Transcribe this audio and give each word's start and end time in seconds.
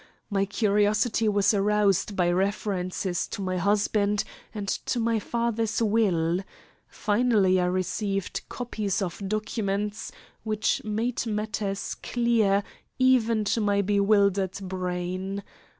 My 0.31 0.45
curiosity 0.47 1.29
was 1.29 1.53
aroused 1.53 2.15
by 2.15 2.31
references 2.31 3.27
to 3.27 3.39
my 3.43 3.57
husband 3.57 4.23
and 4.51 4.67
to 4.67 4.99
my 4.99 5.19
father's 5.19 5.79
will. 5.79 6.39
Finally, 6.87 7.59
I 7.61 7.65
received 7.67 8.41
copies 8.49 9.03
of 9.03 9.21
documents 9.29 10.11
which 10.43 10.83
made 10.83 11.27
matters 11.27 11.93
clear 12.01 12.63
even 12.97 13.43
to 13.45 13.61
my 13.61 13.83
bewildered 13.83 14.53
brain. 14.63 15.43